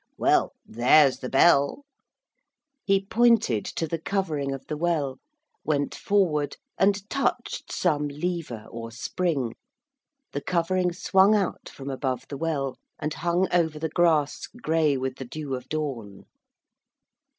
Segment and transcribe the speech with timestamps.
[0.17, 1.85] Well, there's the bell!'
[2.83, 5.19] He pointed to the covering of the well,
[5.63, 9.53] went forward, and touched some lever or spring.
[10.31, 15.17] The covering swung out from above the well, and hung over the grass grey with
[15.17, 16.25] the dew of dawn.